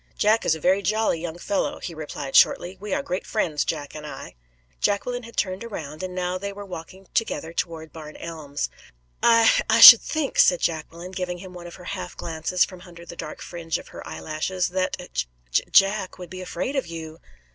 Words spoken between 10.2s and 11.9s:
said Jacqueline, giving him one of her